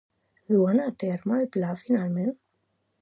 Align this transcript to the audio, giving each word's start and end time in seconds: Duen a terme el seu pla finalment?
Duen 0.51 0.79
a 0.85 0.87
terme 1.03 1.37
el 1.41 1.45
seu 1.45 1.51
pla 1.57 1.75
finalment? 1.83 2.37